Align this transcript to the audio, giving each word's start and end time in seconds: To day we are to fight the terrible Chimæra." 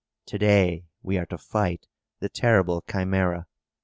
To 0.25 0.39
day 0.39 0.85
we 1.03 1.19
are 1.19 1.27
to 1.27 1.37
fight 1.37 1.85
the 2.21 2.27
terrible 2.27 2.81
Chimæra." 2.81 3.45